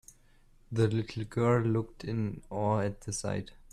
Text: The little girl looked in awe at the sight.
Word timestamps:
The 0.71 0.87
little 0.87 1.23
girl 1.25 1.61
looked 1.63 2.03
in 2.05 2.41
awe 2.49 2.79
at 2.79 3.01
the 3.01 3.13
sight. 3.13 3.51